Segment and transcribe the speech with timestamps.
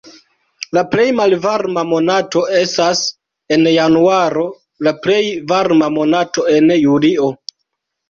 [0.77, 3.05] La plej malvarma monato estas
[3.59, 4.49] en januaro
[4.91, 5.23] kaj plej
[5.55, 7.35] varma monato en julio.